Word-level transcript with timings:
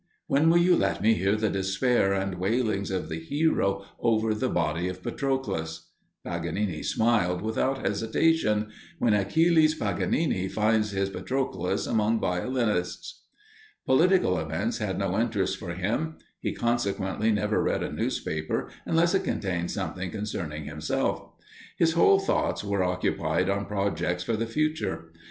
When 0.25 0.49
will 0.49 0.57
you 0.57 0.75
let 0.75 0.99
me 0.99 1.13
hear 1.13 1.35
the 1.35 1.51
despair 1.51 2.11
and 2.11 2.39
wailings 2.39 2.89
of 2.89 3.07
the 3.07 3.19
hero 3.19 3.85
over 3.99 4.33
the 4.33 4.49
body 4.49 4.87
of 4.87 5.03
Patroclus?" 5.03 5.91
Paganini 6.25 6.77
replied, 6.91 7.43
without 7.43 7.85
hesitation, 7.85 8.69
"When 8.97 9.13
Achilles 9.13 9.75
Paganini 9.75 10.47
finds 10.47 10.89
his 10.89 11.11
Patroclus 11.11 11.85
among 11.85 12.19
violinists." 12.19 13.25
Political 13.85 14.39
events 14.39 14.79
had 14.79 14.97
no 14.97 15.19
interest 15.19 15.57
for 15.59 15.75
him; 15.75 16.17
he 16.39 16.51
consequently 16.51 17.31
never 17.31 17.61
read 17.61 17.83
a 17.83 17.91
newspaper 17.93 18.71
unless 18.87 19.13
it 19.13 19.23
contained 19.23 19.69
something 19.69 20.09
concerning 20.09 20.63
himself. 20.65 21.29
His 21.77 21.91
whole 21.93 22.17
thoughts 22.17 22.63
were 22.63 22.83
occupied 22.83 23.51
on 23.51 23.65
projects 23.67 24.23
for 24.23 24.35
the 24.35 24.47
future. 24.47 25.11